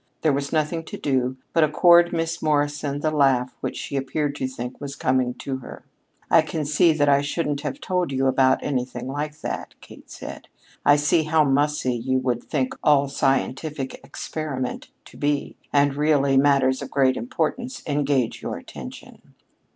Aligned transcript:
There 0.23 0.33
was 0.33 0.51
nothing 0.51 0.83
to 0.85 0.97
do 0.97 1.37
but 1.53 1.63
accord 1.63 2.11
Miss 2.11 2.41
Morrison 2.41 3.01
the 3.01 3.11
laugh 3.11 3.53
which 3.61 3.77
she 3.77 3.95
appeared 3.95 4.33
to 4.37 4.47
think 4.47 4.81
was 4.81 4.95
coming 4.95 5.35
to 5.35 5.57
her. 5.57 5.83
"I 6.27 6.41
can 6.41 6.65
see 6.65 6.91
that 6.91 7.07
I 7.07 7.21
shouldn't 7.21 7.61
have 7.61 7.79
told 7.79 8.11
you 8.11 8.25
about 8.25 8.63
anything 8.63 9.07
like 9.07 9.41
that," 9.41 9.75
Kate 9.79 10.09
said. 10.09 10.47
"I 10.83 10.95
see 10.95 11.25
how 11.25 11.43
mussy 11.43 11.93
you 11.95 12.17
would 12.17 12.43
think 12.43 12.73
any 12.83 13.09
scientific 13.09 14.03
experiment 14.03 14.89
to 15.05 15.17
be. 15.17 15.55
And, 15.71 15.93
really, 15.93 16.35
matters 16.35 16.81
of 16.81 16.89
greater 16.89 17.19
importance 17.19 17.83
engage 17.85 18.41
your 18.41 18.57
attention." 18.57 19.35